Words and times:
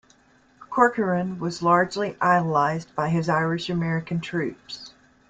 Corcoran 0.71 1.37
was 1.37 1.61
largely 1.61 2.17
idolized 2.19 2.95
by 2.95 3.09
his 3.09 3.29
Irish-American 3.29 4.19
troops. 4.19 4.95